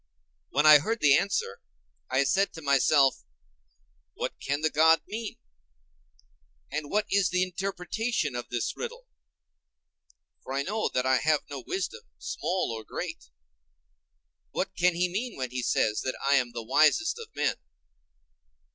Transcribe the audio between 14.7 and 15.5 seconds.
can he mean